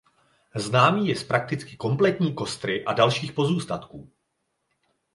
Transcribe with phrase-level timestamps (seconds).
[0.55, 4.11] Známý je z prakticky kompletní kostry a dalších pozůstatků.